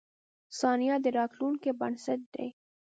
•ثانیه 0.59 0.95
د 1.03 1.05
راتلونکې 1.17 1.71
بنسټ 1.79 2.21
دی. 2.35 2.47